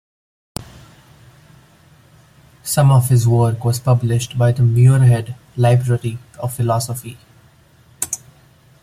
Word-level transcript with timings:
Some 2.63 2.89
of 2.91 3.09
his 3.09 3.27
work 3.27 3.63
was 3.63 3.79
published 3.79 4.35
by 4.35 4.51
the 4.51 4.63
Muirhead 4.63 5.35
Library 5.55 6.17
of 6.39 6.55
Philosophy. 6.55 7.19